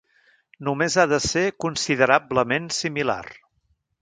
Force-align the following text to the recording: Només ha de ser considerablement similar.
Només 0.69 0.95
ha 0.95 1.05
de 1.11 1.19
ser 1.27 1.43
considerablement 1.67 2.67
similar. 2.79 3.23